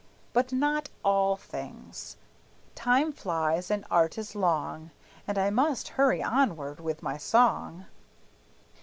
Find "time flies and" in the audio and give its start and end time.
2.73-3.85